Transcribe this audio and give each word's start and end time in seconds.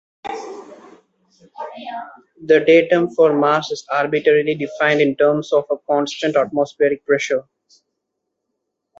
The 2.43 2.61
datum 2.65 3.11
for 3.11 3.37
Mars 3.37 3.69
is 3.69 3.85
arbitrarily 3.91 4.55
defined 4.55 4.99
in 4.99 5.15
terms 5.15 5.53
of 5.53 5.65
a 5.69 5.77
constant 5.77 6.35
atmospheric 6.35 7.05
pressure. 7.05 7.43